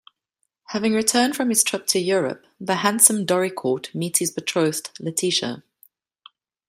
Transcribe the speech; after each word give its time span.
Having 0.69 0.93
returned 0.93 1.35
from 1.35 1.49
his 1.49 1.63
trip 1.63 1.85
to 1.85 1.99
Europe, 1.99 2.47
the 2.59 2.77
handsome 2.77 3.23
Doricourt 3.23 3.93
meets 3.93 4.17
his 4.17 4.31
betrothed, 4.31 4.89
Letitia. 4.99 5.61